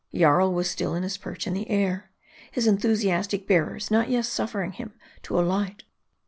[0.15, 2.09] Jarl was still in his perch in the air;
[2.51, 5.83] his enthusiastic bearers not yet suffering him to alight.